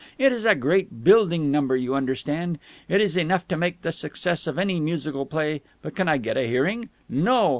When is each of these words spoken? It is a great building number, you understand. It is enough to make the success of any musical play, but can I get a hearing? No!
It 0.17 0.31
is 0.31 0.45
a 0.45 0.55
great 0.55 1.03
building 1.03 1.51
number, 1.51 1.75
you 1.75 1.93
understand. 1.93 2.57
It 2.89 2.99
is 2.99 3.15
enough 3.15 3.47
to 3.49 3.55
make 3.55 3.83
the 3.83 3.91
success 3.91 4.47
of 4.47 4.57
any 4.57 4.79
musical 4.79 5.27
play, 5.27 5.61
but 5.83 5.95
can 5.95 6.07
I 6.07 6.17
get 6.17 6.37
a 6.37 6.47
hearing? 6.47 6.89
No! 7.07 7.49